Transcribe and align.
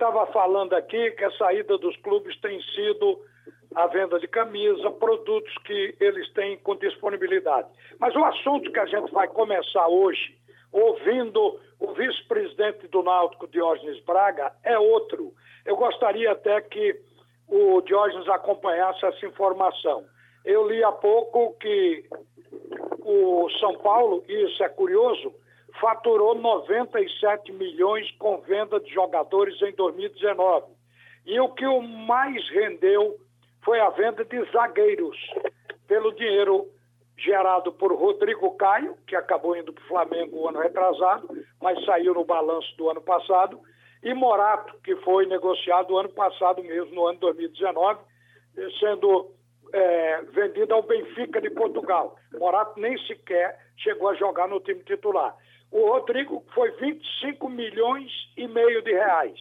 estava 0.00 0.24
falando 0.32 0.72
aqui 0.72 1.10
que 1.10 1.24
a 1.24 1.30
saída 1.32 1.76
dos 1.76 1.94
clubes 1.98 2.34
tem 2.40 2.58
sido 2.74 3.20
a 3.74 3.86
venda 3.86 4.18
de 4.18 4.26
camisa, 4.26 4.90
produtos 4.92 5.52
que 5.66 5.94
eles 6.00 6.32
têm 6.32 6.56
com 6.56 6.74
disponibilidade. 6.74 7.68
Mas 7.98 8.16
o 8.16 8.24
assunto 8.24 8.72
que 8.72 8.78
a 8.78 8.86
gente 8.86 9.12
vai 9.12 9.28
começar 9.28 9.86
hoje, 9.88 10.34
ouvindo 10.72 11.60
o 11.78 11.92
vice-presidente 11.92 12.88
do 12.88 13.02
Náutico, 13.02 13.46
Diógenes 13.46 14.02
Braga, 14.04 14.50
é 14.64 14.78
outro. 14.78 15.34
Eu 15.66 15.76
gostaria 15.76 16.32
até 16.32 16.62
que 16.62 16.98
o 17.46 17.82
Diógenes 17.82 18.26
acompanhasse 18.28 19.04
essa 19.04 19.26
informação. 19.26 20.06
Eu 20.46 20.66
li 20.66 20.82
há 20.82 20.92
pouco 20.92 21.54
que 21.60 22.04
o 23.04 23.50
São 23.60 23.76
Paulo, 23.78 24.24
e 24.26 24.46
isso 24.46 24.64
é 24.64 24.68
curioso, 24.70 25.34
faturou 25.80 26.34
97 26.34 27.52
milhões 27.52 28.10
com 28.18 28.40
venda 28.42 28.78
de 28.78 28.92
jogadores 28.92 29.60
em 29.62 29.72
2019. 29.72 30.66
E 31.26 31.40
o 31.40 31.48
que 31.50 31.66
o 31.66 31.80
mais 31.80 32.48
rendeu 32.50 33.16
foi 33.64 33.80
a 33.80 33.90
venda 33.90 34.24
de 34.24 34.42
zagueiros, 34.52 35.16
pelo 35.86 36.12
dinheiro 36.12 36.66
gerado 37.18 37.72
por 37.72 37.92
Rodrigo 37.92 38.56
Caio, 38.56 38.96
que 39.06 39.14
acabou 39.14 39.56
indo 39.56 39.72
para 39.72 39.84
o 39.84 39.88
Flamengo 39.88 40.36
o 40.36 40.48
ano 40.48 40.60
retrasado, 40.60 41.28
mas 41.60 41.84
saiu 41.84 42.14
no 42.14 42.24
balanço 42.24 42.74
do 42.76 42.88
ano 42.88 43.02
passado, 43.02 43.60
e 44.02 44.14
Morato, 44.14 44.74
que 44.82 44.96
foi 44.96 45.26
negociado 45.26 45.98
ano 45.98 46.08
passado 46.08 46.62
mesmo, 46.62 46.94
no 46.94 47.06
ano 47.06 47.18
2019, 47.18 48.00
sendo 48.78 49.30
é, 49.72 50.22
vendido 50.32 50.74
ao 50.74 50.82
Benfica 50.82 51.40
de 51.40 51.50
Portugal. 51.50 52.16
Morato 52.38 52.80
nem 52.80 52.96
sequer 53.06 53.58
chegou 53.76 54.08
a 54.08 54.14
jogar 54.14 54.48
no 54.48 54.60
time 54.60 54.82
titular. 54.84 55.36
O 55.70 55.90
Rodrigo 55.90 56.44
foi 56.54 56.70
25 56.72 57.48
milhões 57.48 58.10
e 58.36 58.48
meio 58.48 58.82
de 58.82 58.92
reais 58.92 59.38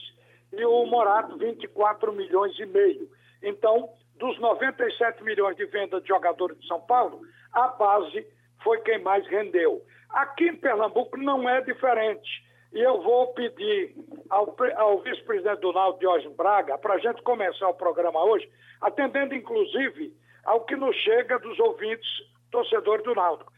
e 0.53 0.63
o 0.65 0.85
Morato 0.85 1.37
24 1.37 2.11
milhões 2.13 2.57
e 2.59 2.65
meio. 2.65 3.09
Então, 3.41 3.89
dos 4.15 4.37
97 4.39 5.23
milhões 5.23 5.55
de 5.55 5.65
venda 5.65 5.99
de 6.01 6.07
jogadores 6.07 6.59
de 6.59 6.67
São 6.67 6.81
Paulo, 6.81 7.21
a 7.53 7.67
base 7.69 8.27
foi 8.63 8.79
quem 8.81 9.01
mais 9.01 9.25
rendeu. 9.27 9.81
Aqui 10.09 10.45
em 10.45 10.55
Pernambuco 10.55 11.17
não 11.17 11.47
é 11.47 11.61
diferente. 11.61 12.29
E 12.73 12.79
eu 12.79 13.01
vou 13.01 13.33
pedir 13.33 13.95
ao, 14.29 14.55
ao 14.75 14.99
vice-presidente 14.99 15.61
do 15.61 15.73
Náutico, 15.73 15.99
Diógenes 16.01 16.35
Braga, 16.35 16.77
para 16.77 16.95
a 16.95 16.99
gente 16.99 17.21
começar 17.23 17.67
o 17.67 17.73
programa 17.73 18.23
hoje, 18.23 18.47
atendendo 18.81 19.33
inclusive 19.33 20.13
ao 20.43 20.61
que 20.65 20.75
nos 20.75 20.95
chega 20.97 21.39
dos 21.39 21.59
ouvintes 21.59 22.07
torcedores 22.51 23.03
do 23.03 23.15
Náutico. 23.15 23.51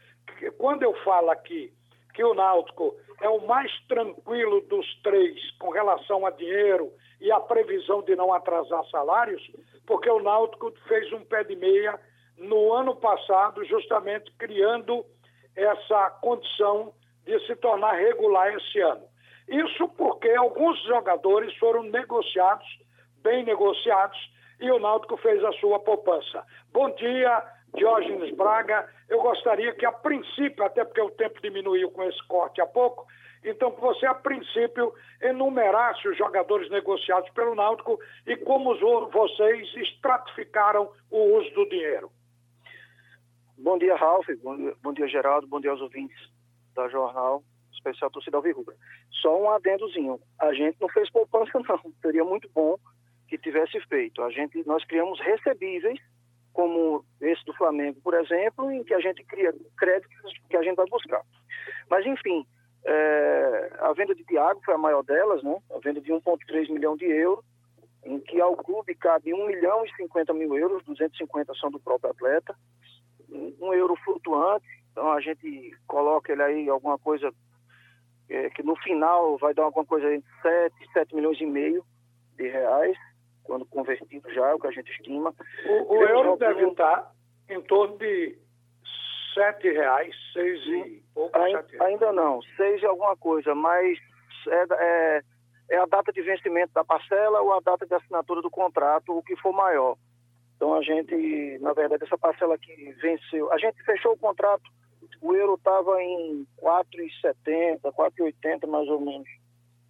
Quando 0.56 0.82
eu 0.82 0.94
falo 1.02 1.30
aqui 1.30 1.72
que 2.12 2.22
o 2.22 2.34
Náutico 2.34 2.94
é 3.20 3.28
o 3.28 3.46
mais 3.46 3.70
tranquilo 3.86 4.60
dos 4.62 4.86
três 5.02 5.38
com 5.58 5.70
relação 5.70 6.26
a 6.26 6.30
dinheiro 6.30 6.92
e 7.20 7.30
a 7.30 7.40
previsão 7.40 8.02
de 8.02 8.16
não 8.16 8.32
atrasar 8.32 8.84
salários, 8.90 9.42
porque 9.86 10.10
o 10.10 10.22
Náutico 10.22 10.72
fez 10.88 11.12
um 11.12 11.24
pé 11.24 11.44
de 11.44 11.56
meia 11.56 11.98
no 12.36 12.72
ano 12.72 12.96
passado, 12.96 13.64
justamente 13.64 14.30
criando 14.38 15.04
essa 15.54 16.10
condição 16.20 16.92
de 17.24 17.38
se 17.46 17.54
tornar 17.56 17.92
regular 17.92 18.52
esse 18.54 18.80
ano. 18.80 19.04
Isso 19.48 19.88
porque 19.96 20.30
alguns 20.30 20.82
jogadores 20.84 21.56
foram 21.58 21.82
negociados, 21.84 22.66
bem 23.22 23.44
negociados, 23.44 24.18
e 24.60 24.70
o 24.70 24.78
Náutico 24.78 25.16
fez 25.16 25.44
a 25.44 25.52
sua 25.54 25.78
poupança. 25.80 26.44
Bom 26.72 26.90
dia, 26.90 27.42
Diógenes 27.74 28.34
Braga. 28.36 28.88
Eu 29.08 29.20
gostaria 29.22 29.72
que, 29.74 29.86
a 29.86 29.92
princípio, 29.92 30.64
até 30.64 30.84
porque 30.84 31.00
o 31.00 31.10
tempo 31.10 31.40
diminuiu 31.40 31.90
com 31.90 32.02
esse 32.04 32.22
corte 32.26 32.60
há 32.60 32.66
pouco, 32.66 33.06
então 33.44 33.72
que 33.72 33.80
você, 33.80 34.06
a 34.06 34.14
princípio, 34.14 34.92
enumerasse 35.20 36.06
os 36.06 36.16
jogadores 36.16 36.70
negociados 36.70 37.28
pelo 37.30 37.54
Náutico 37.54 37.98
e 38.26 38.36
como 38.36 38.74
vocês 39.10 39.74
estratificaram 39.76 40.90
o 41.10 41.38
uso 41.38 41.50
do 41.54 41.68
dinheiro. 41.68 42.10
Bom 43.58 43.78
dia, 43.78 43.96
Ralf. 43.96 44.26
Bom, 44.42 44.72
bom 44.82 44.92
dia, 44.92 45.08
Geraldo. 45.08 45.46
Bom 45.46 45.60
dia 45.60 45.70
aos 45.70 45.80
ouvintes 45.80 46.18
da 46.74 46.88
Jornal 46.88 47.42
Especial 47.72 48.10
Torcida 48.10 48.36
Alvirrubra. 48.36 48.74
Só 49.10 49.40
um 49.40 49.50
adendozinho. 49.50 50.20
A 50.38 50.52
gente 50.52 50.76
não 50.80 50.88
fez 50.88 51.10
poupança, 51.10 51.58
não. 51.68 51.92
Seria 52.00 52.24
muito 52.24 52.48
bom 52.54 52.76
que 53.28 53.38
tivesse 53.38 53.80
feito. 53.88 54.22
A 54.22 54.30
gente, 54.30 54.66
nós 54.66 54.84
criamos 54.84 55.20
recebíveis 55.20 55.98
como 56.52 57.04
esse 57.20 57.44
do 57.44 57.54
Flamengo, 57.54 58.00
por 58.02 58.14
exemplo, 58.14 58.70
em 58.70 58.84
que 58.84 58.94
a 58.94 59.00
gente 59.00 59.24
cria 59.24 59.54
créditos 59.76 60.34
que 60.48 60.56
a 60.56 60.62
gente 60.62 60.76
vai 60.76 60.86
buscar. 60.86 61.22
Mas, 61.90 62.04
enfim, 62.06 62.46
é, 62.84 63.72
a 63.80 63.92
venda 63.92 64.14
de 64.14 64.24
Thiago 64.24 64.60
foi 64.64 64.74
a 64.74 64.78
maior 64.78 65.02
delas, 65.02 65.42
né? 65.42 65.56
a 65.74 65.78
venda 65.78 66.00
de 66.00 66.12
1,3 66.12 66.70
milhão 66.70 66.96
de 66.96 67.06
euros, 67.06 67.44
em 68.04 68.18
que 68.18 68.40
ao 68.40 68.56
clube 68.56 68.94
cabe 68.94 69.32
1 69.32 69.46
milhão 69.46 69.84
e 69.84 69.96
50 69.96 70.34
mil 70.34 70.56
euros, 70.56 70.84
250 70.84 71.54
são 71.54 71.70
do 71.70 71.78
próprio 71.78 72.10
atleta, 72.10 72.54
um 73.60 73.72
euro 73.72 73.96
flutuante, 74.04 74.66
então 74.90 75.10
a 75.12 75.20
gente 75.20 75.74
coloca 75.86 76.32
ele 76.32 76.42
aí 76.42 76.68
alguma 76.68 76.98
coisa 76.98 77.32
é, 78.28 78.50
que 78.50 78.62
no 78.62 78.76
final 78.76 79.38
vai 79.38 79.54
dar 79.54 79.64
alguma 79.64 79.84
coisa 79.84 80.12
entre 80.12 80.30
7, 80.42 80.74
7 80.92 81.14
milhões 81.14 81.40
e 81.40 81.46
meio 81.46 81.84
de 82.36 82.48
reais, 82.48 82.96
quando 83.42 83.66
convertido 83.66 84.32
já, 84.32 84.48
é 84.48 84.54
o 84.54 84.58
que 84.58 84.66
a 84.66 84.72
gente 84.72 84.90
estima. 84.90 85.34
O, 85.66 85.96
o 85.96 86.02
euro 86.02 86.36
deve 86.36 86.66
estar 86.66 87.12
em 87.48 87.60
torno 87.62 87.98
de 87.98 88.36
sete 89.34 89.70
reais, 89.70 90.14
seis 90.32 90.60
e 90.66 91.02
pouco, 91.14 91.36
ainda, 91.38 91.66
ainda 91.80 92.12
não, 92.12 92.40
seis 92.56 92.82
e 92.82 92.86
alguma 92.86 93.16
coisa, 93.16 93.54
mas 93.54 93.98
é, 94.48 94.66
é, 94.72 95.22
é, 95.70 95.76
a 95.78 95.86
data 95.86 96.12
de 96.12 96.22
vencimento 96.22 96.72
da 96.72 96.84
parcela 96.84 97.40
ou 97.40 97.52
a 97.52 97.60
data 97.60 97.86
de 97.86 97.94
assinatura 97.94 98.42
do 98.42 98.50
contrato, 98.50 99.16
o 99.16 99.22
que 99.22 99.36
for 99.36 99.52
maior. 99.52 99.96
Então 100.56 100.74
a 100.74 100.82
gente, 100.82 101.58
na 101.60 101.72
verdade, 101.72 102.04
essa 102.04 102.18
parcela 102.18 102.56
que 102.58 102.92
venceu, 103.00 103.52
a 103.52 103.58
gente 103.58 103.82
fechou 103.84 104.12
o 104.12 104.18
contrato, 104.18 104.62
o 105.20 105.34
euro 105.34 105.54
estava 105.54 106.02
em 106.02 106.46
4,70, 106.60 107.80
4,80 107.82 108.66
mais 108.66 108.88
ou 108.88 109.00
menos. 109.00 109.28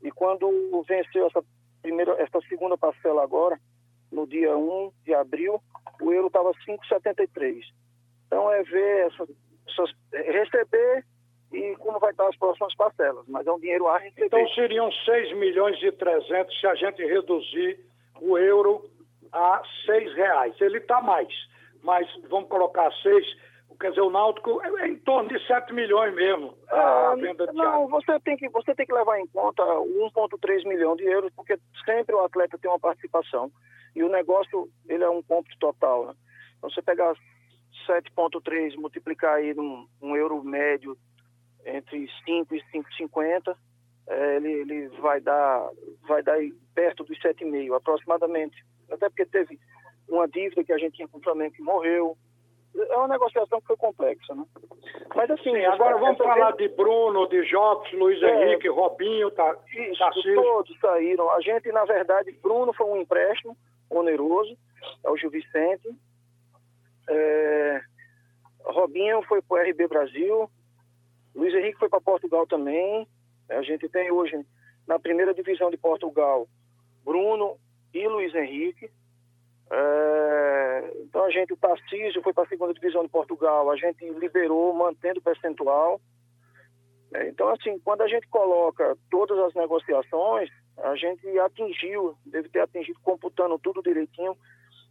E 0.02 0.10
quando 0.10 0.84
venceu 0.88 1.26
essa 1.26 1.42
primeira, 1.82 2.12
essa 2.22 2.41
segunda 2.48 2.78
parcela 2.78 3.22
agora, 3.22 3.59
no 4.10 4.26
dia 4.26 4.56
1 4.56 4.93
de 5.04 5.15
abril, 5.15 5.60
o 6.00 6.12
euro 6.12 6.28
estava 6.28 6.53
5,73. 6.66 7.62
Então 8.26 8.50
é 8.50 8.62
ver 8.62 9.06
essas, 9.06 9.28
essas, 9.69 9.91
receber 10.12 11.04
e 11.53 11.76
como 11.76 11.98
vai 11.98 12.12
estar 12.12 12.28
as 12.28 12.37
próximas 12.37 12.75
parcelas, 12.75 13.26
mas 13.28 13.47
é 13.47 13.53
um 13.53 13.60
dinheiro 13.60 13.88
a 13.88 13.98
receber. 13.98 14.26
Então 14.26 14.48
seriam 14.50 14.91
6 14.91 15.37
milhões 15.37 15.82
e 15.82 15.93
300 15.93 16.60
se 16.60 16.66
a 16.66 16.75
gente 16.75 17.04
reduzir 17.04 17.78
o 18.20 18.38
euro 18.38 18.88
a 19.32 19.62
6 19.87 20.14
reais. 20.14 20.60
Ele 20.60 20.78
está 20.78 21.00
mais, 21.03 21.28
mas 21.82 22.06
vamos 22.28 22.49
colocar 22.49 22.91
6 23.03 23.51
quer 23.82 23.91
dizer, 23.91 24.00
o 24.00 24.10
Náutico 24.10 24.62
é 24.62 24.88
em 24.88 24.97
torno 24.97 25.28
de 25.28 25.47
7 25.47 25.72
milhões 25.75 26.15
mesmo 26.15 26.56
a 26.69 27.10
ah, 27.10 27.16
venda 27.16 27.47
de 27.47 27.53
Não, 27.53 27.88
você 27.88 28.19
tem, 28.20 28.37
que, 28.37 28.48
você 28.48 28.75
tem 28.75 28.87
que 28.87 28.93
levar 28.93 29.19
em 29.19 29.26
conta 29.26 29.62
1,3 29.62 30.66
milhão 30.66 30.97
de 30.97 31.04
euros, 31.04 31.32
porque 31.34 31.59
sempre 31.84 32.15
o 32.15 32.25
atleta 32.25 32.56
tem 32.59 32.70
uma 32.70 32.78
participação. 32.78 33.50
E 33.94 34.03
o 34.03 34.09
negócio, 34.09 34.70
ele 34.88 35.03
é 35.04 35.10
um 35.10 35.22
compro 35.22 35.53
total. 35.59 36.06
Né? 36.06 36.15
Então, 36.56 36.70
você 36.70 36.81
pegar 36.81 37.12
7,3, 37.87 38.76
multiplicar 38.76 39.34
aí 39.34 39.53
num 39.53 39.87
um 40.00 40.16
euro 40.16 40.43
médio 40.43 40.97
entre 41.66 42.09
5 42.25 42.54
e 42.54 42.62
5,50, 42.72 43.56
é, 44.09 44.37
ele, 44.37 44.53
ele 44.53 44.88
vai 45.00 45.20
dar 45.20 45.69
vai 46.09 46.22
dar 46.22 46.38
perto 46.75 47.04
dos 47.04 47.19
7,5 47.20 47.76
aproximadamente. 47.76 48.64
Até 48.91 49.09
porque 49.09 49.26
teve 49.26 49.59
uma 50.09 50.28
dívida 50.28 50.64
que 50.64 50.72
a 50.72 50.78
gente 50.78 50.97
tinha 50.97 51.09
com 51.09 51.19
o 51.19 51.22
Flamengo 51.22 51.54
que 51.54 51.62
morreu, 51.62 52.16
é 52.75 52.97
uma 52.97 53.09
negociação 53.09 53.60
que 53.60 53.66
foi 53.66 53.77
complexa, 53.77 54.34
né? 54.34 54.44
Mas 55.15 55.31
assim, 55.31 55.53
Sim, 55.53 55.65
agora 55.65 55.97
vamos 55.99 56.19
falar 56.19 56.53
de 56.53 56.69
Bruno, 56.69 57.28
de 57.28 57.44
Jobs, 57.47 57.93
Luiz 57.93 58.22
é, 58.22 58.44
Henrique, 58.47 58.69
Robinho, 58.69 59.31
tá, 59.31 59.56
isso, 59.75 60.35
todos 60.35 60.79
saíram. 60.81 61.31
A 61.32 61.41
gente, 61.41 61.70
na 61.70 61.85
verdade, 61.85 62.32
Bruno 62.43 62.73
foi 62.73 62.87
um 62.87 62.96
empréstimo 62.96 63.56
oneroso 63.91 64.56
ao 65.05 65.17
Gil 65.17 65.31
Vicente. 65.31 65.88
É, 67.08 67.81
Robinho 68.64 69.23
foi 69.23 69.43
para 69.43 69.67
o 69.67 69.70
RB 69.70 69.87
Brasil. 69.88 70.50
Luiz 71.35 71.55
Henrique 71.55 71.79
foi 71.79 71.88
para 71.88 72.00
Portugal 72.00 72.46
também. 72.46 73.06
A 73.50 73.62
gente 73.62 73.88
tem 73.88 74.11
hoje, 74.11 74.44
na 74.87 74.99
primeira 74.99 75.35
divisão 75.35 75.70
de 75.70 75.76
Portugal, 75.76 76.46
Bruno 77.05 77.56
e 77.93 78.06
Luiz 78.08 78.35
Henrique. 78.35 78.91
É, 79.74 80.92
então 81.00 81.24
a 81.24 81.30
gente, 81.30 81.54
o 81.54 81.56
Tarcísio 81.56 82.22
foi 82.22 82.34
para 82.34 82.44
a 82.44 82.48
segunda 82.48 82.74
divisão 82.74 83.02
de 83.02 83.08
Portugal, 83.08 83.70
a 83.70 83.76
gente 83.76 84.06
liberou 84.10 84.74
mantendo 84.74 85.19
o 85.19 85.22
percentual. 85.22 85.98
É, 87.14 87.28
então, 87.28 87.48
assim, 87.48 87.78
quando 87.78 88.02
a 88.02 88.08
gente 88.08 88.28
coloca 88.28 88.96
todas 89.10 89.38
as 89.38 89.54
negociações, 89.54 90.50
a 90.76 90.94
gente 90.94 91.26
atingiu, 91.38 92.14
deve 92.26 92.50
ter 92.50 92.60
atingido, 92.60 92.98
computando 93.02 93.58
tudo 93.58 93.82
direitinho, 93.82 94.36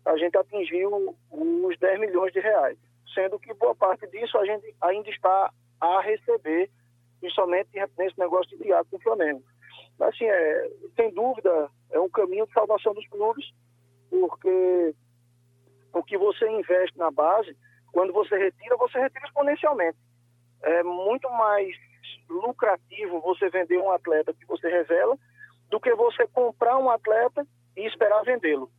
a 0.04 0.18
gente 0.18 0.36
atingiu 0.36 1.16
os 1.30 1.78
10 1.78 2.00
milhões 2.00 2.34
de 2.34 2.40
reais. 2.40 2.78
Sendo 3.14 3.40
que 3.40 3.54
boa 3.54 3.76
parte 3.76 4.08
disso 4.08 4.36
a 4.38 4.46
gente 4.46 4.74
ainda 4.82 5.10
está 5.10 5.52
a 5.80 6.02
receber, 6.02 6.72
principalmente 7.20 7.70
nesse 7.98 8.18
negócio 8.18 8.58
de 8.58 8.64
Tiago 8.64 8.88
com 8.90 8.98
o 8.98 9.02
Flamengo. 9.02 9.44
Assim, 10.00 10.26
é, 10.26 10.70
sem 10.96 11.14
dúvida, 11.14 11.70
é 11.92 12.00
um 12.00 12.10
caminho 12.10 12.48
de 12.48 12.54
salvação 12.54 12.96
dos 12.96 13.08
clubes, 13.08 13.46
porque 14.12 14.94
o 15.94 16.04
que 16.04 16.18
você 16.18 16.48
investe 16.50 16.98
na 16.98 17.10
base, 17.10 17.58
quando 17.92 18.12
você 18.12 18.38
retira, 18.38 18.76
você 18.76 19.00
retira 19.00 19.26
exponencialmente. 19.26 19.98
É 20.62 20.84
muito 20.84 21.30
mais 21.32 21.74
lucrativo 22.30 23.22
você 23.22 23.50
vender 23.50 23.78
um 23.78 23.90
atleta 23.90 24.34
que 24.34 24.46
você 24.46 24.70
revela 24.70 25.18
do 25.70 25.80
que 25.80 25.94
você 25.96 26.28
comprar 26.28 26.78
um 26.78 26.90
atleta 26.90 27.48
e 27.76 27.88
esperar 27.88 28.24
vendê-lo. 28.24 28.70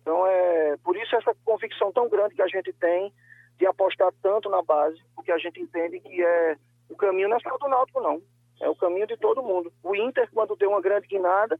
Então, 0.00 0.26
é 0.26 0.76
por 0.84 0.96
isso 0.96 1.16
essa 1.16 1.34
convicção 1.44 1.90
tão 1.90 2.08
grande 2.08 2.34
que 2.34 2.42
a 2.42 2.46
gente 2.46 2.72
tem 2.74 3.12
de 3.58 3.66
apostar 3.66 4.12
tanto 4.22 4.50
na 4.50 4.62
base, 4.62 5.00
porque 5.14 5.32
a 5.32 5.38
gente 5.38 5.60
entende 5.60 5.98
que 6.00 6.22
é 6.22 6.56
o 6.90 6.96
caminho 6.96 7.28
não 7.28 7.38
é 7.38 7.40
só 7.40 7.56
do 7.56 7.68
Náutico, 7.68 8.00
não. 8.00 8.20
É 8.60 8.68
o 8.68 8.76
caminho 8.76 9.06
de 9.06 9.16
todo 9.16 9.42
mundo. 9.42 9.72
O 9.82 9.96
Inter, 9.96 10.28
quando 10.32 10.56
deu 10.56 10.68
uma 10.70 10.82
grande 10.82 11.06
guinada, 11.06 11.58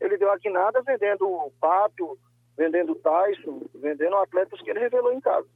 ele 0.00 0.16
deu 0.16 0.30
a 0.30 0.38
guinada 0.38 0.80
vendendo 0.82 1.28
o 1.28 1.52
Pátio, 1.60 2.16
vendendo 2.60 2.94
Tyson, 2.96 3.62
vendendo 3.74 4.16
atletas 4.16 4.60
que 4.60 4.68
ele 4.68 4.80
revelou 4.80 5.14
em 5.14 5.20
casa. 5.20 5.48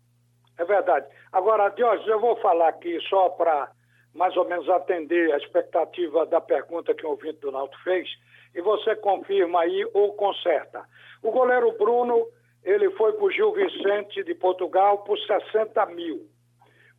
É 0.56 0.65
verdade. 0.65 1.06
Agora, 1.31 1.69
Diógenes, 1.69 2.09
eu 2.09 2.19
vou 2.19 2.37
falar 2.37 2.69
aqui 2.69 2.99
só 3.11 3.29
para 3.29 3.71
mais 4.15 4.35
ou 4.37 4.49
menos 4.49 4.67
atender 4.71 5.31
a 5.33 5.37
expectativa 5.37 6.25
da 6.25 6.41
pergunta 6.41 6.95
que 6.95 7.05
o 7.05 7.11
ouvinte 7.11 7.41
do 7.41 7.51
Náutico 7.51 7.83
fez, 7.83 8.09
e 8.55 8.62
você 8.62 8.95
confirma 8.97 9.61
aí 9.61 9.85
ou 9.93 10.15
conserta. 10.15 10.85
O 11.23 11.31
goleiro 11.31 11.73
Bruno, 11.73 12.27
ele 12.62 12.89
foi 12.93 13.12
para 13.12 13.25
o 13.25 13.31
Gil 13.31 13.53
Vicente 13.53 14.23
de 14.23 14.35
Portugal 14.37 14.99
por 14.99 15.19
60 15.19 15.85
mil. 15.87 16.27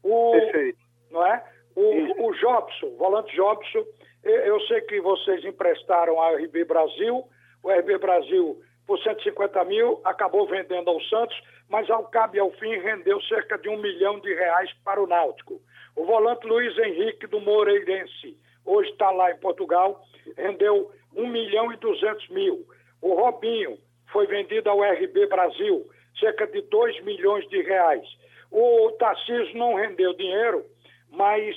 O, 0.03 0.31
Perfeito. 0.33 0.79
Não 1.09 1.25
é? 1.25 1.43
O, 1.75 2.27
o 2.27 2.35
Jobson, 2.35 2.87
o 2.87 2.97
volante 2.97 3.33
Jobson, 3.35 3.83
eu 4.23 4.59
sei 4.61 4.81
que 4.81 4.99
vocês 5.01 5.43
emprestaram 5.45 6.21
a 6.21 6.35
RB 6.35 6.65
Brasil, 6.65 7.23
o 7.63 7.71
RB 7.71 7.97
Brasil 7.97 8.61
por 8.85 8.99
150 9.01 9.63
mil, 9.65 9.99
acabou 10.03 10.47
vendendo 10.47 10.89
ao 10.89 11.01
Santos, 11.03 11.39
mas 11.69 11.89
ao 11.89 12.05
cabo 12.05 12.35
e 12.35 12.39
ao 12.39 12.51
fim 12.51 12.77
rendeu 12.77 13.21
cerca 13.23 13.57
de 13.57 13.67
um 13.69 13.77
milhão 13.77 14.19
de 14.19 14.33
reais 14.33 14.71
para 14.83 15.01
o 15.01 15.07
Náutico. 15.07 15.59
O 15.95 16.05
volante 16.05 16.45
Luiz 16.45 16.77
Henrique 16.77 17.25
do 17.27 17.39
Moreirense, 17.39 18.37
hoje 18.65 18.89
está 18.91 19.09
lá 19.11 19.31
em 19.31 19.37
Portugal, 19.37 20.03
rendeu 20.37 20.91
1 21.15 21.27
milhão 21.27 21.71
e 21.71 21.77
200 21.77 22.29
mil. 22.29 22.65
O 23.01 23.13
Robinho 23.13 23.77
foi 24.11 24.27
vendido 24.27 24.69
ao 24.69 24.81
RB 24.81 25.25
Brasil, 25.27 25.89
cerca 26.19 26.45
de 26.47 26.61
2 26.61 27.03
milhões 27.03 27.47
de 27.49 27.61
reais. 27.61 28.05
O 28.51 28.91
Tarcísio 28.99 29.57
não 29.57 29.75
rendeu 29.75 30.13
dinheiro, 30.13 30.65
mas 31.09 31.55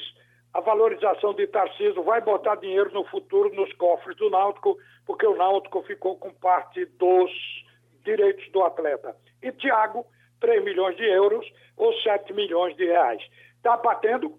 a 0.53 0.61
valorização 0.61 1.35
de 1.35 1.47
Tarcísio 1.47 2.03
vai 2.03 2.21
botar 2.21 2.57
dinheiro 2.57 2.93
no 2.93 3.05
futuro 3.05 3.55
nos 3.55 3.73
cofres 3.75 4.17
do 4.17 4.31
Náutico, 4.31 4.77
porque 5.07 5.27
o 5.27 5.37
Náutico 5.37 5.83
ficou 5.83 6.17
com 6.17 6.33
parte 6.35 6.85
dos 6.99 7.31
direitos 8.05 8.51
do 8.51 8.63
atleta. 8.63 9.15
E 9.43 9.53
Thiago, 9.53 10.07
3 10.41 10.65
milhões 10.65 10.97
de 10.97 11.05
euros 11.05 11.47
ou 11.77 11.93
7 12.01 12.33
milhões 12.33 12.77
de 12.77 12.87
reais. 12.87 13.23
Está 13.57 13.77
batendo? 13.77 14.39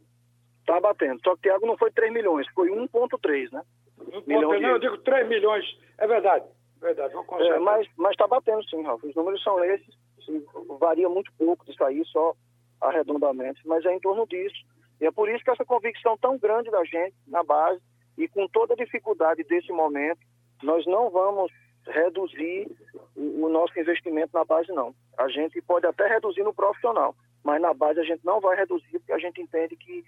Está 0.62 0.80
batendo. 0.80 1.20
Só 1.24 1.36
que 1.36 1.44
Thiago 1.44 1.66
não 1.66 1.78
foi 1.78 1.92
3 1.92 2.12
milhões, 2.12 2.48
foi 2.54 2.70
1,3, 2.70 3.52
né? 3.52 3.62
1,3, 4.00 4.42
não, 4.42 4.70
eu 4.70 4.80
digo 4.80 4.98
3 5.00 5.28
milhões. 5.28 5.66
É 5.98 6.08
verdade. 6.08 6.46
Verdade, 6.82 7.14
vou 7.14 7.26
é, 7.42 7.60
mas 7.60 7.86
está 8.12 8.26
batendo 8.26 8.64
sim, 8.70 8.82
Ralf. 8.84 9.04
Os 9.04 9.14
números 9.14 9.44
são 9.44 9.62
esses. 9.66 9.94
Sim, 10.26 10.46
varia 10.80 11.10
muito 11.10 11.32
pouco 11.38 11.66
disso 11.66 11.84
aí, 11.84 12.04
só 12.06 12.34
arredondamente, 12.80 13.60
mas 13.66 13.86
é 13.86 13.94
em 13.94 14.00
torno 14.00 14.26
disso. 14.26 14.66
E 15.00 15.06
é 15.06 15.12
por 15.12 15.30
isso 15.30 15.44
que 15.44 15.50
essa 15.50 15.66
convicção 15.66 16.18
tão 16.18 16.38
grande 16.38 16.70
da 16.70 16.84
gente 16.84 17.16
na 17.28 17.44
base, 17.44 17.82
e 18.18 18.28
com 18.28 18.48
toda 18.48 18.74
a 18.74 18.78
dificuldade 18.78 19.44
desse 19.44 19.72
momento, 19.72 20.20
nós 20.62 20.86
não 20.86 21.10
vamos 21.10 21.52
reduzir 21.88 22.70
o, 23.16 23.48
nosso 23.50 23.78
investimento 23.80 24.32
na 24.34 24.44
base, 24.44 24.72
não. 24.72 24.94
A 25.18 25.28
gente 25.30 25.62
pode 25.62 25.86
até 25.86 26.08
reduzir 26.08 26.44
no 26.44 26.54
profissional, 26.54 27.16
mas 27.44 27.62
na 27.62 27.74
base 27.74 28.00
a 28.00 28.04
gente 28.04 28.26
não 28.26 28.40
vai 28.40 28.58
reduzir, 28.58 29.00
porque 29.00 29.14
a 29.14 29.20
gente 29.20 29.42
entende 29.42 29.76
que 29.76 30.04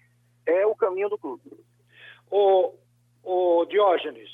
é 0.45 0.65
o 0.65 0.75
caminho 0.75 1.09
do 1.09 1.17
clube. 1.17 1.41
O, 2.29 2.73
o 3.23 3.65
Diógenes, 3.65 4.29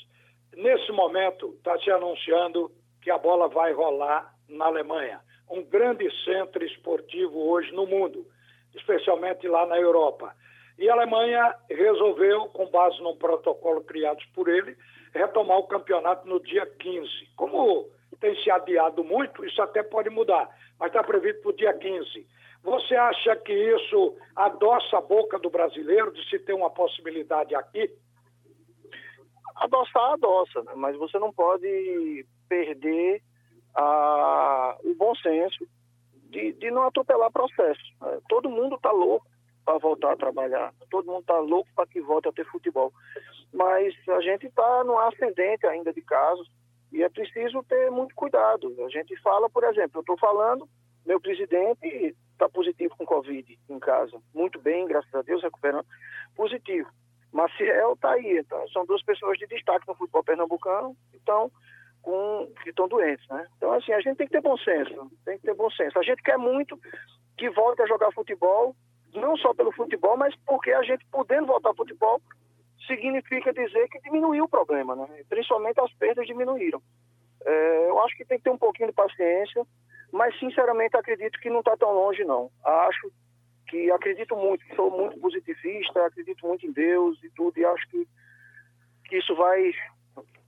nesse 0.56 0.90
momento 0.92 1.54
está 1.56 1.78
se 1.78 1.90
anunciando 1.90 2.70
que 3.00 3.10
a 3.10 3.18
bola 3.18 3.48
vai 3.48 3.72
rolar 3.72 4.34
na 4.48 4.66
Alemanha, 4.66 5.20
um 5.50 5.62
grande 5.62 6.08
centro 6.24 6.64
esportivo 6.64 7.48
hoje 7.48 7.72
no 7.72 7.86
mundo, 7.86 8.26
especialmente 8.74 9.46
lá 9.48 9.66
na 9.66 9.78
Europa. 9.78 10.34
E 10.78 10.88
a 10.88 10.92
Alemanha 10.92 11.54
resolveu, 11.68 12.46
com 12.50 12.70
base 12.70 13.02
num 13.02 13.16
protocolo 13.16 13.82
criado 13.82 14.22
por 14.32 14.48
ele, 14.48 14.76
retomar 15.12 15.58
o 15.58 15.66
campeonato 15.66 16.26
no 16.28 16.40
dia 16.40 16.64
15. 16.66 17.08
Como 17.34 17.90
tem 18.20 18.40
se 18.42 18.50
adiado 18.50 19.02
muito, 19.02 19.44
isso 19.44 19.60
até 19.60 19.82
pode 19.82 20.08
mudar, 20.08 20.48
mas 20.78 20.88
está 20.88 21.02
previsto 21.02 21.42
para 21.42 21.50
o 21.50 21.56
dia 21.56 21.72
15. 21.72 22.26
Você 22.62 22.94
acha 22.94 23.36
que 23.36 23.52
isso 23.52 24.16
adoça 24.36 24.98
a 24.98 25.00
boca 25.00 25.38
do 25.38 25.50
brasileiro 25.50 26.12
de 26.12 26.28
se 26.28 26.38
ter 26.38 26.52
uma 26.52 26.70
possibilidade 26.70 27.54
aqui? 27.56 27.90
Adoçar, 29.56 30.12
adoça, 30.12 30.62
né? 30.62 30.72
mas 30.76 30.96
você 30.96 31.18
não 31.18 31.32
pode 31.32 32.24
perder 32.48 33.20
a, 33.74 34.76
o 34.84 34.94
bom 34.94 35.14
senso 35.16 35.66
de, 36.30 36.52
de 36.52 36.70
não 36.70 36.82
atropelar 36.82 37.32
processo. 37.32 37.82
Né? 38.00 38.20
Todo 38.28 38.50
mundo 38.50 38.76
está 38.76 38.92
louco 38.92 39.26
para 39.68 39.76
voltar 39.76 40.12
a 40.12 40.16
trabalhar, 40.16 40.72
todo 40.88 41.08
mundo 41.08 41.20
está 41.20 41.38
louco 41.40 41.68
para 41.76 41.86
que 41.86 42.00
volte 42.00 42.26
a 42.26 42.32
ter 42.32 42.46
futebol. 42.46 42.90
Mas 43.52 43.94
a 44.08 44.20
gente 44.22 44.46
está 44.46 44.82
no 44.82 44.98
ascendente 44.98 45.66
ainda 45.66 45.92
de 45.92 46.00
casos 46.00 46.50
e 46.90 47.02
é 47.02 47.08
preciso 47.10 47.62
ter 47.64 47.90
muito 47.90 48.14
cuidado. 48.14 48.74
A 48.82 48.88
gente 48.88 49.14
fala, 49.20 49.50
por 49.50 49.62
exemplo, 49.64 49.98
eu 49.98 50.00
estou 50.00 50.16
falando, 50.16 50.66
meu 51.04 51.20
presidente 51.20 52.16
está 52.32 52.48
positivo 52.48 52.96
com 52.96 53.04
Covid 53.04 53.58
em 53.68 53.78
casa. 53.78 54.18
Muito 54.34 54.58
bem, 54.58 54.86
graças 54.86 55.14
a 55.14 55.20
Deus, 55.20 55.42
recuperando. 55.42 55.84
Positivo. 56.34 56.88
Maciel 57.30 57.92
está 57.92 58.12
aí. 58.12 58.38
Então, 58.38 58.66
são 58.68 58.86
duas 58.86 59.02
pessoas 59.02 59.36
de 59.36 59.46
destaque 59.48 59.86
no 59.86 59.94
futebol 59.94 60.24
pernambucano 60.24 60.96
então, 61.12 61.52
com, 62.00 62.50
que 62.62 62.70
estão 62.70 62.88
doentes. 62.88 63.28
Né? 63.28 63.46
Então, 63.58 63.70
assim, 63.74 63.92
a 63.92 64.00
gente 64.00 64.16
tem 64.16 64.28
que 64.28 64.32
ter 64.32 64.40
bom 64.40 64.56
senso. 64.56 65.10
Tem 65.26 65.36
que 65.36 65.44
ter 65.44 65.54
bom 65.54 65.70
senso. 65.72 65.98
A 65.98 66.02
gente 66.02 66.22
quer 66.22 66.38
muito 66.38 66.80
que 67.36 67.50
volte 67.50 67.82
a 67.82 67.86
jogar 67.86 68.10
futebol, 68.12 68.74
não 69.14 69.36
só 69.36 69.54
pelo 69.54 69.72
futebol, 69.72 70.16
mas 70.16 70.34
porque 70.46 70.72
a 70.72 70.82
gente 70.82 71.04
podendo 71.10 71.46
voltar 71.46 71.70
ao 71.70 71.76
futebol 71.76 72.20
significa 72.86 73.52
dizer 73.52 73.88
que 73.88 74.00
diminuiu 74.00 74.44
o 74.44 74.48
problema, 74.48 74.96
né? 74.96 75.06
principalmente 75.28 75.80
as 75.80 75.92
perdas 75.94 76.26
diminuíram. 76.26 76.80
É, 77.44 77.88
eu 77.88 78.00
acho 78.02 78.16
que 78.16 78.24
tem 78.24 78.38
que 78.38 78.44
ter 78.44 78.50
um 78.50 78.58
pouquinho 78.58 78.88
de 78.88 78.94
paciência, 78.94 79.66
mas 80.12 80.38
sinceramente 80.38 80.96
acredito 80.96 81.38
que 81.40 81.50
não 81.50 81.60
está 81.60 81.76
tão 81.76 81.92
longe, 81.92 82.24
não. 82.24 82.50
Acho 82.64 83.10
que 83.68 83.90
acredito 83.90 84.34
muito, 84.34 84.64
sou 84.74 84.90
muito 84.90 85.18
positivista, 85.20 86.06
acredito 86.06 86.46
muito 86.46 86.66
em 86.66 86.72
Deus 86.72 87.22
e 87.22 87.30
tudo, 87.30 87.58
e 87.58 87.64
acho 87.64 87.88
que, 87.90 88.08
que 89.04 89.18
isso 89.18 89.34
vai 89.36 89.72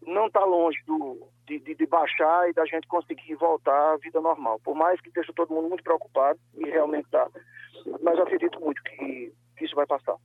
não 0.07 0.27
está 0.27 0.45
longe 0.45 0.79
do, 0.87 1.29
de, 1.47 1.59
de, 1.61 1.75
de, 1.75 1.87
baixar 1.87 2.49
e 2.49 2.53
da 2.53 2.65
gente 2.65 2.87
conseguir 2.87 3.35
voltar 3.35 3.95
à 3.95 3.97
vida 3.97 4.21
normal. 4.21 4.61
Por 4.65 4.75
mais 4.75 5.01
que 5.01 5.09
esteja 5.09 5.33
todo 5.35 5.53
mundo 5.53 5.69
muito 5.69 5.85
preocupado, 5.85 6.39
e 6.55 6.65
realmente 6.65 7.05
está, 7.05 7.29
mas 8.03 8.19
acredito 8.19 8.61
muito 8.61 8.83
que, 8.83 9.33
que 9.57 9.65
isso 9.65 9.75
vai 9.75 9.87
passar. 9.87 10.17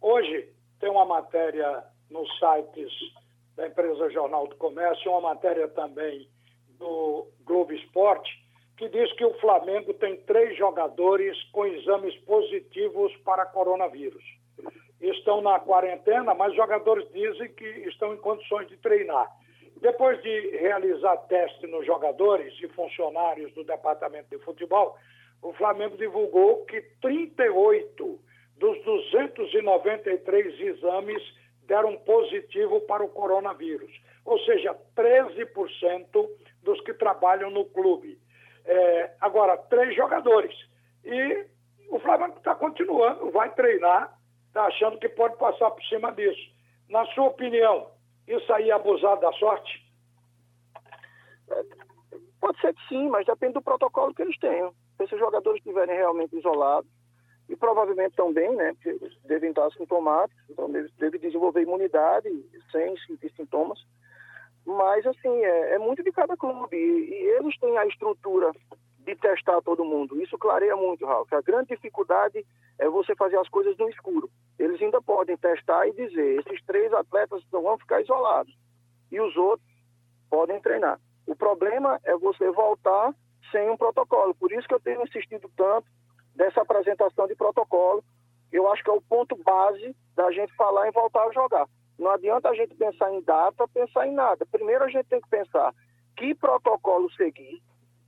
Hoje 0.00 0.48
tem 0.80 0.90
uma 0.90 1.04
matéria 1.04 1.84
nos 2.10 2.28
sites 2.38 2.92
da 3.56 3.66
empresa 3.66 4.10
Jornal 4.10 4.46
do 4.46 4.56
Comércio, 4.56 5.10
uma 5.10 5.34
matéria 5.34 5.68
também 5.68 6.28
do 6.78 7.28
Globo 7.44 7.72
Esporte, 7.72 8.30
que 8.76 8.88
diz 8.88 9.12
que 9.14 9.24
o 9.24 9.38
Flamengo 9.40 9.94
tem 9.94 10.16
três 10.22 10.56
jogadores 10.58 11.40
com 11.52 11.64
exames 11.64 12.16
positivos 12.24 13.14
para 13.18 13.46
coronavírus. 13.46 14.24
Estão 15.10 15.42
na 15.42 15.60
quarentena, 15.60 16.34
mas 16.34 16.54
jogadores 16.54 17.06
dizem 17.12 17.52
que 17.52 17.66
estão 17.88 18.14
em 18.14 18.16
condições 18.16 18.68
de 18.68 18.76
treinar. 18.78 19.30
Depois 19.80 20.22
de 20.22 20.56
realizar 20.56 21.16
teste 21.28 21.66
nos 21.66 21.84
jogadores 21.84 22.54
e 22.62 22.68
funcionários 22.68 23.52
do 23.52 23.64
departamento 23.64 24.30
de 24.30 24.42
futebol, 24.42 24.96
o 25.42 25.52
Flamengo 25.52 25.96
divulgou 25.98 26.64
que 26.64 26.80
38 27.02 28.18
dos 28.56 28.84
293 28.84 30.60
exames 30.60 31.22
deram 31.66 31.96
positivo 31.98 32.80
para 32.82 33.04
o 33.04 33.08
coronavírus, 33.08 33.90
ou 34.24 34.38
seja, 34.40 34.74
13% 34.96 36.28
dos 36.62 36.80
que 36.80 36.94
trabalham 36.94 37.50
no 37.50 37.66
clube. 37.66 38.18
É, 38.64 39.10
agora, 39.20 39.56
três 39.56 39.94
jogadores. 39.94 40.54
E 41.04 41.46
o 41.90 41.98
Flamengo 41.98 42.38
está 42.38 42.54
continuando, 42.54 43.30
vai 43.30 43.52
treinar, 43.54 44.16
está 44.54 44.66
achando 44.66 44.98
que 44.98 45.08
pode 45.08 45.36
passar 45.36 45.68
por 45.72 45.82
cima 45.84 46.12
disso. 46.12 46.54
Na 46.88 47.04
sua 47.06 47.24
opinião, 47.24 47.90
isso 48.28 48.52
aí 48.52 48.70
é 48.70 48.72
abusar 48.72 49.18
da 49.18 49.32
sorte? 49.32 49.84
Pode 52.40 52.60
ser 52.60 52.72
que 52.72 52.88
sim, 52.88 53.08
mas 53.08 53.26
depende 53.26 53.54
do 53.54 53.62
protocolo 53.62 54.14
que 54.14 54.22
eles 54.22 54.38
tenham. 54.38 54.72
Se 54.96 55.04
esses 55.04 55.18
jogadores 55.18 55.58
estiverem 55.58 55.96
realmente 55.96 56.38
isolados, 56.38 56.88
e 57.48 57.56
provavelmente 57.56 58.14
também, 58.14 58.54
né, 58.54 58.74
devem 59.24 59.50
estar 59.50 59.70
sintomáticos, 59.72 60.42
então 60.48 60.70
devem 60.70 60.90
deve 60.98 61.18
desenvolver 61.18 61.62
imunidade 61.62 62.28
sem 62.70 62.96
sentir 62.98 63.32
sintomas, 63.36 63.84
Mas, 64.64 65.04
assim, 65.04 65.44
é, 65.44 65.74
é 65.74 65.78
muito 65.78 66.02
de 66.02 66.12
cada 66.12 66.36
clube. 66.36 66.76
E, 66.76 67.10
e, 67.10 67.26
eles 67.38 67.58
têm 67.58 67.76
a 67.76 67.86
estrutura 67.86 68.52
de 69.04 69.14
testar 69.16 69.60
todo 69.62 69.84
mundo. 69.84 70.20
Isso 70.20 70.38
clareia 70.38 70.74
muito, 70.76 71.06
Ralf. 71.06 71.32
A 71.32 71.40
grande 71.40 71.68
dificuldade 71.68 72.44
é 72.78 72.88
você 72.88 73.14
fazer 73.14 73.38
as 73.38 73.48
coisas 73.48 73.76
no 73.76 73.88
escuro. 73.88 74.30
Eles 74.58 74.80
ainda 74.80 75.00
podem 75.00 75.36
testar 75.36 75.86
e 75.86 75.92
dizer: 75.92 76.40
esses 76.40 76.64
três 76.64 76.92
atletas 76.92 77.42
não 77.52 77.62
vão 77.62 77.78
ficar 77.78 78.00
isolados. 78.00 78.56
E 79.10 79.20
os 79.20 79.36
outros 79.36 79.68
podem 80.30 80.60
treinar. 80.60 80.98
O 81.26 81.36
problema 81.36 82.00
é 82.04 82.16
você 82.16 82.50
voltar 82.50 83.14
sem 83.50 83.70
um 83.70 83.76
protocolo. 83.76 84.34
Por 84.34 84.52
isso 84.52 84.66
que 84.66 84.74
eu 84.74 84.80
tenho 84.80 85.02
insistido 85.02 85.50
tanto 85.56 85.86
dessa 86.34 86.62
apresentação 86.62 87.26
de 87.26 87.34
protocolo. 87.34 88.02
Eu 88.50 88.70
acho 88.72 88.82
que 88.82 88.90
é 88.90 88.92
o 88.92 89.02
ponto 89.02 89.36
base 89.36 89.94
da 90.14 90.30
gente 90.32 90.54
falar 90.54 90.88
em 90.88 90.92
voltar 90.92 91.24
a 91.24 91.32
jogar. 91.32 91.68
Não 91.98 92.10
adianta 92.10 92.48
a 92.48 92.54
gente 92.54 92.74
pensar 92.74 93.12
em 93.12 93.20
data, 93.22 93.68
pensar 93.68 94.06
em 94.06 94.12
nada. 94.12 94.44
Primeiro 94.46 94.84
a 94.84 94.88
gente 94.88 95.06
tem 95.06 95.20
que 95.20 95.28
pensar 95.28 95.72
que 96.16 96.34
protocolo 96.34 97.10
seguir 97.12 97.62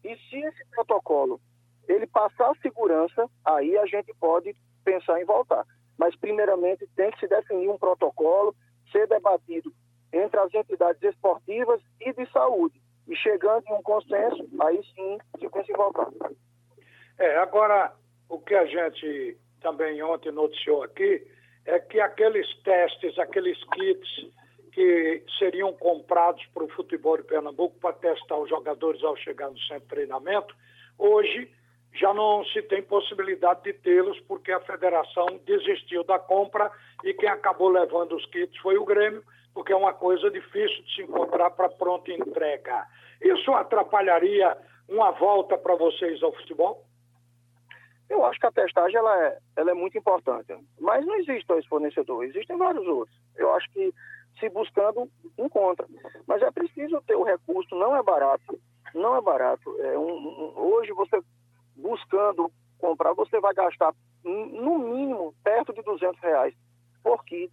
e 0.06 0.16
se 0.28 0.38
esse 0.38 0.64
protocolo 0.70 1.40
ele 1.88 2.06
passar 2.06 2.54
segurança, 2.62 3.28
aí 3.44 3.76
a 3.78 3.86
gente 3.86 4.12
pode 4.18 4.56
pensar 4.84 5.20
em 5.20 5.24
voltar. 5.24 5.64
Mas 5.98 6.16
primeiramente 6.16 6.86
tem 6.96 7.10
que 7.10 7.20
se 7.20 7.28
definir 7.28 7.68
um 7.68 7.78
protocolo, 7.78 8.54
ser 8.90 9.06
debatido 9.06 9.72
entre 10.12 10.38
as 10.38 10.52
entidades 10.54 11.02
esportivas 11.02 11.80
e 12.00 12.12
de 12.12 12.30
saúde. 12.30 12.80
E 13.08 13.16
chegando 13.16 13.64
em 13.68 13.72
um 13.72 13.82
consenso, 13.82 14.48
aí 14.60 14.82
sim 14.94 15.18
se 15.38 15.48
pensa 15.48 15.70
em 15.70 15.76
voltar. 15.76 16.08
É, 17.18 17.36
agora, 17.38 17.92
o 18.28 18.38
que 18.38 18.54
a 18.54 18.66
gente 18.66 19.38
também 19.60 20.02
ontem 20.02 20.32
noticiou 20.32 20.82
aqui 20.82 21.26
é 21.64 21.78
que 21.78 22.00
aqueles 22.00 22.46
testes, 22.62 23.18
aqueles 23.18 23.58
kits 23.70 24.32
que 24.76 25.24
seriam 25.38 25.72
comprados 25.72 26.44
para 26.52 26.62
o 26.62 26.68
futebol 26.68 27.16
de 27.16 27.22
Pernambuco 27.22 27.74
para 27.80 27.94
testar 27.94 28.36
os 28.36 28.50
jogadores 28.50 29.02
ao 29.02 29.16
chegar 29.16 29.48
no 29.48 29.58
centro 29.60 29.80
de 29.80 29.86
treinamento, 29.86 30.54
hoje 30.98 31.50
já 31.94 32.12
não 32.12 32.44
se 32.44 32.60
tem 32.60 32.82
possibilidade 32.82 33.62
de 33.62 33.72
tê-los 33.72 34.20
porque 34.28 34.52
a 34.52 34.60
federação 34.60 35.40
desistiu 35.46 36.04
da 36.04 36.18
compra 36.18 36.70
e 37.02 37.14
quem 37.14 37.26
acabou 37.26 37.70
levando 37.70 38.14
os 38.14 38.26
kits 38.26 38.54
foi 38.58 38.76
o 38.76 38.84
Grêmio, 38.84 39.24
porque 39.54 39.72
é 39.72 39.76
uma 39.76 39.94
coisa 39.94 40.30
difícil 40.30 40.82
de 40.82 40.94
se 40.94 41.02
encontrar 41.04 41.52
para 41.52 41.70
pronta 41.70 42.12
entrega. 42.12 42.86
Isso 43.22 43.50
atrapalharia 43.52 44.58
uma 44.90 45.10
volta 45.12 45.56
para 45.56 45.74
vocês 45.74 46.22
ao 46.22 46.34
futebol? 46.34 46.84
Eu 48.10 48.26
acho 48.26 48.38
que 48.38 48.46
a 48.46 48.52
testagem 48.52 48.98
ela 48.98 49.24
é, 49.24 49.38
ela 49.56 49.70
é 49.70 49.74
muito 49.74 49.96
importante, 49.96 50.54
mas 50.78 51.04
não 51.06 51.14
existe 51.14 51.46
só 51.46 51.56
esse 51.56 51.66
existem 52.24 52.58
vários 52.58 52.86
outros. 52.86 53.16
Eu 53.36 53.54
acho 53.54 53.70
que 53.72 53.90
se 54.38 54.48
buscando, 54.48 55.10
encontra. 55.38 55.86
Mas 56.26 56.42
é 56.42 56.50
preciso 56.50 57.00
ter 57.06 57.16
o 57.16 57.22
recurso, 57.22 57.74
não 57.74 57.96
é 57.96 58.02
barato, 58.02 58.58
não 58.94 59.16
é 59.16 59.20
barato. 59.20 59.74
É 59.80 59.98
um, 59.98 60.12
um, 60.12 60.52
hoje 60.56 60.92
você 60.92 61.20
buscando 61.76 62.50
comprar, 62.78 63.12
você 63.14 63.40
vai 63.40 63.54
gastar 63.54 63.94
no 64.24 64.78
mínimo 64.78 65.34
perto 65.44 65.72
de 65.72 65.82
200 65.82 66.20
reais 66.20 66.54
por 67.02 67.24
kit. 67.24 67.52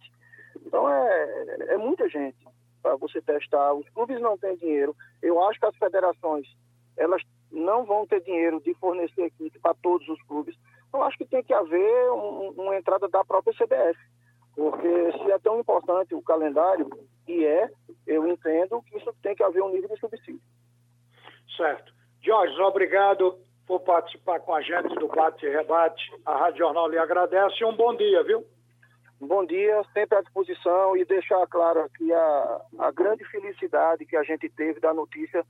Então 0.66 0.88
é, 0.88 1.56
é 1.68 1.76
muita 1.76 2.08
gente 2.08 2.36
para 2.82 2.96
você 2.96 3.20
testar. 3.22 3.72
Os 3.72 3.88
clubes 3.90 4.20
não 4.20 4.36
têm 4.36 4.56
dinheiro. 4.56 4.96
Eu 5.22 5.42
acho 5.44 5.58
que 5.58 5.66
as 5.66 5.76
federações 5.76 6.46
elas 6.96 7.22
não 7.50 7.84
vão 7.84 8.06
ter 8.06 8.20
dinheiro 8.20 8.60
de 8.60 8.74
fornecer 8.74 9.30
kit 9.32 9.58
para 9.60 9.74
todos 9.74 10.08
os 10.08 10.20
clubes. 10.24 10.56
Eu 10.92 11.02
acho 11.02 11.16
que 11.18 11.24
tem 11.24 11.42
que 11.42 11.52
haver 11.52 12.10
um, 12.12 12.50
uma 12.56 12.76
entrada 12.76 13.08
da 13.08 13.24
própria 13.24 13.54
CBF. 13.54 13.98
Porque 14.54 15.12
se 15.12 15.30
é 15.30 15.38
tão 15.38 15.58
importante 15.58 16.14
o 16.14 16.22
calendário, 16.22 16.88
e 17.26 17.44
é, 17.44 17.68
eu 18.06 18.26
entendo 18.26 18.82
que 18.82 18.98
isso 18.98 19.12
tem 19.22 19.34
que 19.34 19.42
haver 19.42 19.62
um 19.62 19.70
nível 19.70 19.88
de 19.88 19.98
subsídio. 19.98 20.40
Certo. 21.56 21.92
Jorge, 22.22 22.58
obrigado 22.60 23.38
por 23.66 23.80
participar 23.80 24.40
com 24.40 24.54
a 24.54 24.60
gente 24.60 24.94
do 24.96 25.08
Bate 25.08 25.44
e 25.44 25.50
Rebate. 25.50 26.02
A 26.24 26.36
Rádio 26.36 26.58
Jornal 26.58 26.88
lhe 26.88 26.98
agradece 26.98 27.56
e 27.60 27.64
um 27.64 27.74
bom 27.74 27.94
dia, 27.96 28.22
viu? 28.22 28.44
Bom 29.20 29.44
dia, 29.44 29.82
sempre 29.92 30.18
à 30.18 30.20
disposição 30.20 30.96
e 30.96 31.04
deixar 31.04 31.46
claro 31.46 31.80
aqui 31.80 32.12
a, 32.12 32.60
a 32.78 32.90
grande 32.90 33.24
felicidade 33.24 34.04
que 34.04 34.16
a 34.16 34.22
gente 34.22 34.48
teve 34.50 34.80
da 34.80 34.92
notícia 34.92 35.44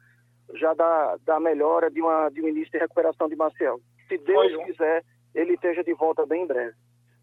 já 0.55 0.75
da, 0.75 1.17
da 1.25 1.41
melhora 1.41 1.91
de, 1.91 2.01
uma, 2.01 2.29
de 2.29 2.41
um 2.43 2.49
início 2.49 2.71
de 2.71 2.79
recuperação 2.79 3.29
de 3.29 3.35
Marcel. 3.35 3.81
Se 4.09 4.19
Deus 4.19 4.65
quiser, 4.65 5.03
ele 5.35 5.55
esteja 5.55 5.83
de 5.83 5.95
volta 5.95 6.25
bem 6.27 6.43
em 6.43 6.47
breve. 6.47 6.75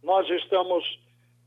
Nós 0.03 0.27
estamos 0.29 0.83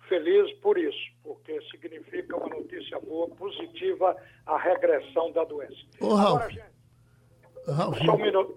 felizes 0.08 0.52
por 0.58 0.78
isso, 0.78 0.98
porque 1.22 1.60
significa 1.70 2.36
uma 2.36 2.48
notícia 2.48 2.98
boa, 3.00 3.28
positiva, 3.30 4.16
a 4.46 4.58
regressão 4.58 5.32
da 5.32 5.44
doença. 5.44 5.76
Ô, 6.00 6.14
Ralf. 6.14 6.42
Agora, 6.42 6.50
gente, 6.50 6.64
Ralf. 7.68 7.98
Só 8.04 8.14
um 8.14 8.22
minuto. 8.22 8.56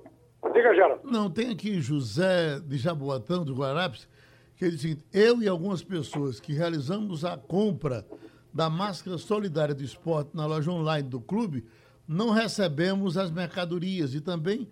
Diga, 0.54 0.74
Geraldo. 0.74 1.10
Não, 1.10 1.30
tem 1.30 1.50
aqui 1.50 1.82
José 1.82 2.60
de 2.60 2.78
Jaboatão, 2.78 3.44
do 3.44 3.56
Guarapes, 3.56 4.08
que 4.56 4.66
ele 4.66 4.76
diz 4.76 4.86
assim, 4.86 5.04
eu 5.14 5.42
e 5.42 5.48
algumas 5.48 5.84
pessoas 5.84 6.40
que 6.40 6.54
realizamos 6.54 7.26
a 7.26 7.38
compra 7.38 8.06
da 8.54 8.70
máscara 8.70 9.18
solidária 9.18 9.76
do 9.76 9.84
esporte 9.84 10.36
na 10.36 10.46
loja 10.46 10.72
online 10.72 11.08
do 11.08 11.22
clube, 11.22 11.66
não 12.08 12.32
recebemos 12.32 13.18
as 13.18 13.30
mercadorias 13.30 14.14
e 14.14 14.22
também 14.22 14.68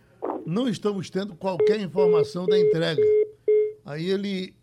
não 0.45 0.67
estamos 0.67 1.09
tendo 1.09 1.35
qualquer 1.35 1.79
informação 1.79 2.45
da 2.45 2.57
entrega. 2.57 3.01
Aí 3.85 4.09
ele 4.09 4.55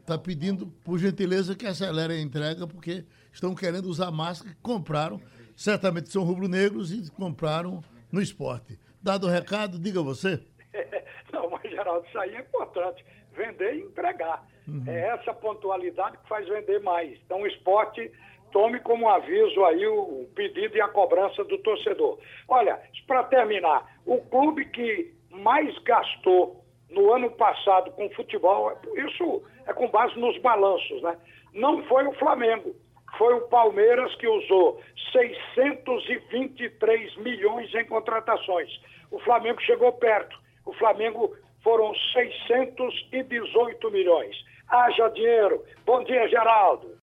está 0.00 0.14
é, 0.14 0.18
pedindo, 0.18 0.66
por 0.84 0.98
gentileza, 0.98 1.54
que 1.54 1.66
acelere 1.66 2.14
a 2.14 2.20
entrega, 2.20 2.66
porque 2.66 3.04
estão 3.32 3.54
querendo 3.54 3.86
usar 3.86 4.10
máscara 4.10 4.54
que 4.54 4.60
compraram, 4.62 5.20
certamente 5.56 6.10
são 6.10 6.22
rubro-negros 6.22 6.92
e 6.92 7.10
compraram 7.12 7.82
no 8.10 8.20
esporte. 8.20 8.78
Dado 9.02 9.26
o 9.26 9.30
recado, 9.30 9.78
diga 9.78 10.02
você. 10.02 10.40
Não, 11.32 11.50
mas 11.50 11.70
Geraldo, 11.70 12.06
isso 12.06 12.18
aí 12.18 12.34
é 12.34 12.40
importante. 12.40 13.04
Vender 13.36 13.74
e 13.74 13.82
entregar. 13.82 14.44
Uhum. 14.66 14.84
É 14.86 15.08
essa 15.08 15.32
pontualidade 15.32 16.18
que 16.18 16.28
faz 16.28 16.48
vender 16.48 16.80
mais. 16.80 17.18
Então 17.24 17.42
o 17.42 17.46
esporte 17.46 18.10
tome 18.50 18.80
como 18.80 19.08
aviso 19.08 19.64
aí 19.64 19.86
o 19.86 20.28
pedido 20.34 20.76
e 20.76 20.80
a 20.80 20.88
cobrança 20.88 21.44
do 21.44 21.58
torcedor. 21.58 22.18
Olha, 22.48 22.80
para 23.06 23.24
terminar, 23.24 24.00
o 24.04 24.18
clube 24.22 24.64
que 24.66 25.14
mais 25.30 25.78
gastou 25.80 26.64
no 26.90 27.12
ano 27.12 27.30
passado 27.30 27.90
com 27.92 28.08
futebol, 28.10 28.76
isso 28.94 29.42
é 29.66 29.72
com 29.72 29.88
base 29.88 30.18
nos 30.18 30.36
balanços, 30.38 31.02
né? 31.02 31.16
Não 31.52 31.82
foi 31.84 32.06
o 32.06 32.12
Flamengo, 32.12 32.74
foi 33.16 33.34
o 33.34 33.48
Palmeiras 33.48 34.14
que 34.16 34.26
usou 34.26 34.80
623 35.12 37.16
milhões 37.16 37.72
em 37.74 37.84
contratações. 37.86 38.68
O 39.10 39.18
Flamengo 39.20 39.60
chegou 39.62 39.92
perto. 39.92 40.38
O 40.64 40.72
Flamengo 40.74 41.34
foram 41.62 41.94
618 42.12 43.90
milhões. 43.90 44.36
Haja 44.68 45.08
dinheiro. 45.08 45.64
Bom 45.86 46.04
dia, 46.04 46.28
Geraldo. 46.28 46.94